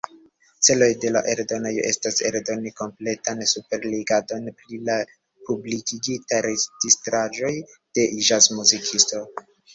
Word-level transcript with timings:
Celo 0.67 0.85
de 1.01 1.09
la 1.15 1.19
eldonejo 1.33 1.83
estas, 1.89 2.21
eldoni 2.29 2.71
kompletan 2.81 3.43
superrigardon 3.51 4.49
pri 4.63 4.81
la 4.89 4.97
publikigitaj 5.51 6.41
registraĵoj 6.49 7.55
de 8.01 8.09
ĵazmuzikisto. 8.31 9.25